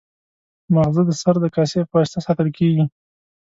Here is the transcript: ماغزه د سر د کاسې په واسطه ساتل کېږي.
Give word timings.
ماغزه 0.75 1.01
د 1.09 1.11
سر 1.21 1.35
د 1.43 1.45
کاسې 1.55 1.79
په 1.89 1.93
واسطه 1.97 2.19
ساتل 2.25 2.47
کېږي. 2.57 2.83